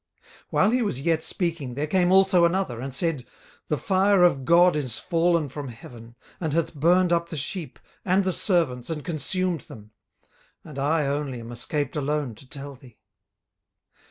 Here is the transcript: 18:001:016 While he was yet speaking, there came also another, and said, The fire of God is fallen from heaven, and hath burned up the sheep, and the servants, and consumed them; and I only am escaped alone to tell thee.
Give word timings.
18:001:016 0.45 0.45
While 0.49 0.69
he 0.71 0.81
was 0.81 0.99
yet 1.01 1.21
speaking, 1.21 1.75
there 1.75 1.85
came 1.85 2.11
also 2.11 2.43
another, 2.43 2.79
and 2.81 2.91
said, 2.91 3.23
The 3.67 3.77
fire 3.77 4.23
of 4.23 4.45
God 4.45 4.75
is 4.75 4.97
fallen 4.97 5.47
from 5.47 5.67
heaven, 5.67 6.15
and 6.39 6.53
hath 6.53 6.73
burned 6.73 7.13
up 7.13 7.29
the 7.29 7.37
sheep, 7.37 7.77
and 8.03 8.23
the 8.23 8.33
servants, 8.33 8.89
and 8.89 9.05
consumed 9.05 9.61
them; 9.61 9.91
and 10.63 10.79
I 10.79 11.05
only 11.05 11.39
am 11.39 11.51
escaped 11.51 11.95
alone 11.95 12.33
to 12.33 12.49
tell 12.49 12.73
thee. 12.73 12.97